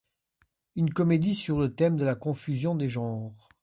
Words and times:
Une 0.75 0.91
comédie 0.91 1.35
sur 1.35 1.59
le 1.59 1.75
thème 1.75 1.95
de 1.95 2.05
la 2.05 2.15
confusion 2.15 2.73
des 2.73 2.89
genres. 2.89 3.49